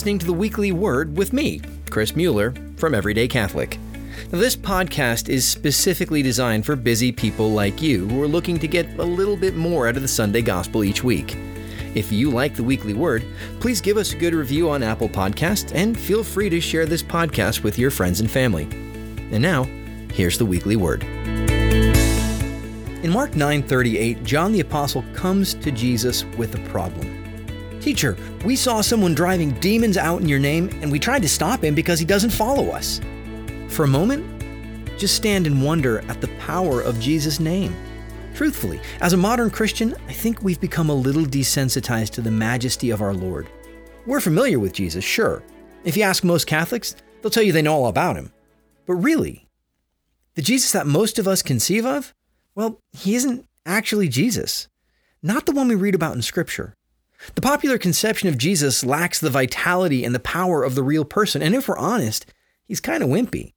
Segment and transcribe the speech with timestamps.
[0.00, 1.60] listening to the Weekly Word with me,
[1.90, 3.78] Chris Mueller, from Everyday Catholic.
[4.32, 8.66] Now, this podcast is specifically designed for busy people like you who are looking to
[8.66, 11.36] get a little bit more out of the Sunday Gospel each week.
[11.94, 13.26] If you like the Weekly Word,
[13.60, 17.02] please give us a good review on Apple Podcasts and feel free to share this
[17.02, 18.62] podcast with your friends and family.
[19.32, 19.64] And now,
[20.14, 21.02] here's the Weekly Word.
[23.02, 27.19] In Mark 9:38, John the apostle comes to Jesus with a problem.
[27.80, 31.64] Teacher, we saw someone driving demons out in your name and we tried to stop
[31.64, 33.00] him because he doesn't follow us.
[33.68, 34.26] For a moment,
[34.98, 37.74] just stand and wonder at the power of Jesus' name.
[38.34, 42.90] Truthfully, as a modern Christian, I think we've become a little desensitized to the majesty
[42.90, 43.48] of our Lord.
[44.06, 45.42] We're familiar with Jesus, sure.
[45.84, 48.32] If you ask most Catholics, they'll tell you they know all about him.
[48.86, 49.46] But really,
[50.34, 52.12] the Jesus that most of us conceive of,
[52.54, 54.68] well, he isn't actually Jesus.
[55.22, 56.74] Not the one we read about in Scripture.
[57.34, 61.42] The popular conception of Jesus lacks the vitality and the power of the real person,
[61.42, 62.26] and if we're honest,
[62.64, 63.52] he's kind of wimpy.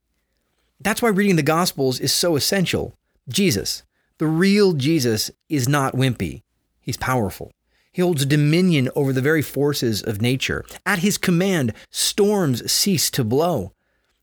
[0.80, 2.98] That's why reading the Gospels is so essential.
[3.30, 3.84] Jesus,
[4.18, 6.44] the real Jesus, is not wimpy.
[6.82, 7.54] He's powerful.
[7.94, 10.66] He holds dominion over the very forces of nature.
[10.86, 13.72] At his command, storms cease to blow.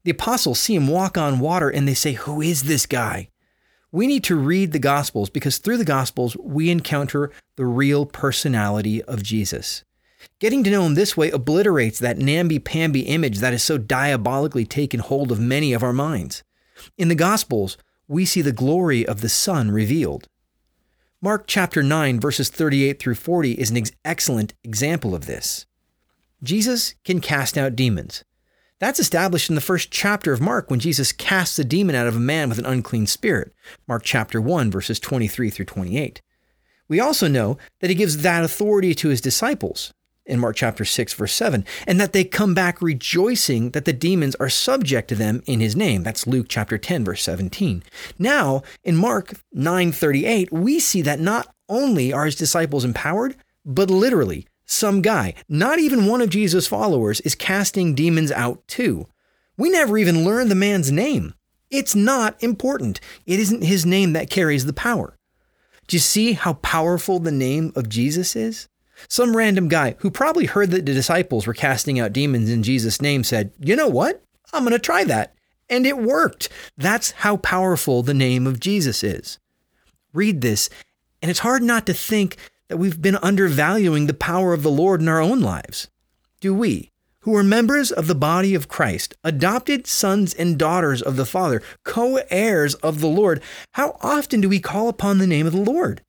[0.03, 3.30] The apostles see him walk on water and they say, Who is this guy?
[3.93, 9.03] We need to read the Gospels because through the Gospels, we encounter the real personality
[9.03, 9.85] of Jesus.
[10.39, 15.01] Getting to know him this way obliterates that namby-pamby image that has so diabolically taken
[15.01, 16.45] hold of many of our minds.
[16.97, 20.29] In the Gospels, we see the glory of the Son revealed.
[21.21, 25.67] Mark chapter 9, verses 38 through 40 is an ex- excellent example of this.
[26.43, 28.25] Jesus can cast out demons.
[28.81, 32.17] That's established in the first chapter of Mark when Jesus casts a demon out of
[32.17, 33.53] a man with an unclean spirit.
[33.87, 36.23] Mark chapter 1 verses 23 through 28.
[36.89, 39.93] We also know that he gives that authority to his disciples
[40.25, 44.35] in Mark chapter 6 verse 7 and that they come back rejoicing that the demons
[44.37, 46.03] are subject to them in his name.
[46.03, 47.83] That's Luke chapter 10 verse 17.
[48.19, 54.47] Now, in Mark 9:38, we see that not only are his disciples empowered, but literally
[54.71, 59.09] some guy, not even one of Jesus' followers, is casting demons out too.
[59.57, 61.35] We never even learn the man's name.
[61.71, 63.01] It's not important.
[63.27, 65.19] It isn't his name that carries the power.
[65.89, 68.69] Do you see how powerful the name of Jesus is?
[69.09, 73.03] Some random guy who probably heard that the disciples were casting out demons in Jesus'
[73.03, 74.23] name said, You know what?
[74.53, 75.35] I'm going to try that.
[75.69, 76.49] And it worked.
[76.77, 79.39] That's how powerful the name of Jesus is.
[80.13, 80.69] Read this,
[81.23, 82.37] and it's hard not to think
[82.71, 85.89] that we've been undervaluing the power of the Lord in our own lives?
[86.41, 86.89] Do we,
[87.23, 91.63] who are members of the body of Christ, adopted sons and daughters of the Father,
[91.85, 93.43] co heirs of the Lord,
[93.73, 96.03] how often do we call upon the name of the Lord?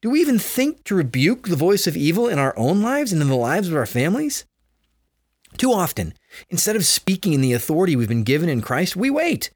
[0.00, 3.20] Do we even think to rebuke the voice of evil in our own lives and
[3.20, 4.46] in the lives of our families?
[5.58, 6.14] Too often,
[6.48, 9.50] instead of speaking in the authority we've been given in Christ, we wait.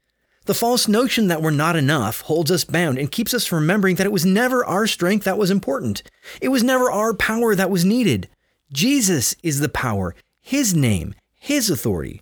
[0.45, 3.97] The false notion that we're not enough holds us bound and keeps us from remembering
[3.97, 6.01] that it was never our strength that was important.
[6.41, 8.27] It was never our power that was needed.
[8.73, 12.21] Jesus is the power, His name, His authority.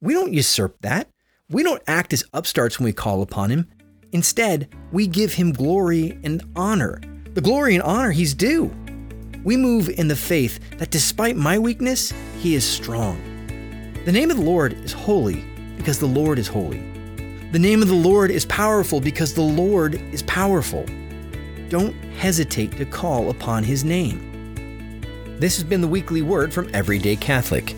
[0.00, 1.10] We don't usurp that.
[1.50, 3.68] We don't act as upstarts when we call upon Him.
[4.12, 7.02] Instead, we give Him glory and honor,
[7.34, 8.74] the glory and honor He's due.
[9.44, 13.20] We move in the faith that despite my weakness, He is strong.
[14.06, 15.44] The name of the Lord is holy
[15.76, 16.82] because the Lord is holy.
[17.50, 20.84] The name of the Lord is powerful because the Lord is powerful.
[21.70, 24.94] Don't hesitate to call upon his name.
[25.38, 27.74] This has been the weekly word from Everyday Catholic.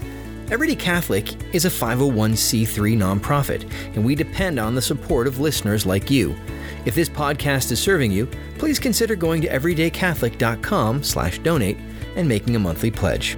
[0.50, 6.10] Everyday Catholic is a 501c3 nonprofit, and we depend on the support of listeners like
[6.10, 6.34] you.
[6.84, 8.26] If this podcast is serving you,
[8.58, 11.78] please consider going to everydaycatholic.com/donate
[12.16, 13.36] and making a monthly pledge.